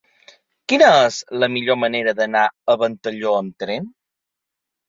Quina 0.71 0.87
és 1.01 1.19
la 1.43 1.49
millor 1.57 1.77
manera 1.83 2.13
d'anar 2.21 2.43
a 2.75 2.77
Ventalló 2.85 3.37
amb 3.43 3.63
tren? 3.67 3.87